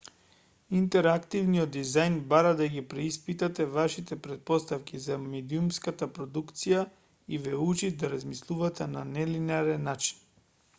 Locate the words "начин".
9.93-10.27